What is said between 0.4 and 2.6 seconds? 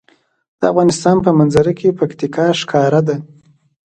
د افغانستان په منظره کې پکتیکا